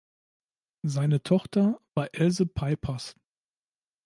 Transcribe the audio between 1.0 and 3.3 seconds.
Tochter war Else Peipers.